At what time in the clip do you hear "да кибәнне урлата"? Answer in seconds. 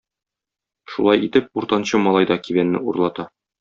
2.35-3.33